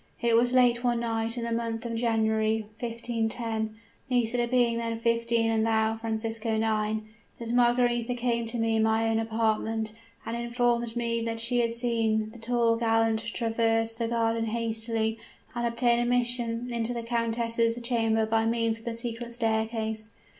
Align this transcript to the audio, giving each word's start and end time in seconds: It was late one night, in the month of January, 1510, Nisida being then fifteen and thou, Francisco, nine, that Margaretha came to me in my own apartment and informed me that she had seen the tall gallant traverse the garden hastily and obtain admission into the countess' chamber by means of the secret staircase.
It 0.19 0.35
was 0.35 0.51
late 0.51 0.83
one 0.83 1.01
night, 1.01 1.37
in 1.37 1.43
the 1.43 1.51
month 1.51 1.85
of 1.85 1.93
January, 1.95 2.61
1510, 2.79 3.75
Nisida 4.09 4.47
being 4.47 4.79
then 4.79 4.97
fifteen 4.97 5.51
and 5.51 5.63
thou, 5.63 5.95
Francisco, 5.95 6.57
nine, 6.57 7.07
that 7.37 7.51
Margaretha 7.53 8.15
came 8.15 8.47
to 8.47 8.57
me 8.57 8.77
in 8.77 8.81
my 8.81 9.07
own 9.07 9.19
apartment 9.19 9.93
and 10.25 10.35
informed 10.35 10.95
me 10.95 11.21
that 11.25 11.39
she 11.39 11.59
had 11.59 11.71
seen 11.71 12.31
the 12.31 12.39
tall 12.39 12.77
gallant 12.77 13.19
traverse 13.19 13.93
the 13.93 14.07
garden 14.07 14.45
hastily 14.45 15.19
and 15.53 15.67
obtain 15.67 15.99
admission 15.99 16.69
into 16.73 16.95
the 16.95 17.03
countess' 17.03 17.79
chamber 17.83 18.25
by 18.25 18.47
means 18.47 18.79
of 18.79 18.85
the 18.85 18.95
secret 18.95 19.31
staircase. 19.31 20.09